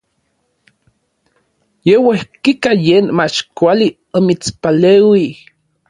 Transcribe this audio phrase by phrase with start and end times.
[1.87, 5.29] Ya uejkika yen mach kuali omitspaleuij.